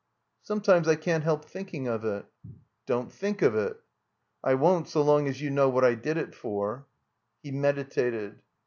"Sometimes 0.41 0.87
I 0.87 0.95
can't 0.95 1.23
help 1.23 1.45
thinking 1.45 1.87
of 1.87 2.03
it." 2.05 2.25
"Don't 2.87 3.09
thmk 3.11 3.43
of 3.43 3.53
it." 3.55 3.79
"I 4.43 4.55
won't 4.55 4.87
so 4.87 5.03
long 5.03 5.27
as 5.27 5.39
you 5.43 5.51
know 5.51 5.69
what 5.69 5.83
I 5.85 5.93
did 5.93 6.17
it 6.17 6.33
for." 6.33 6.87
He 7.43 7.51
meditated. 7.51 8.41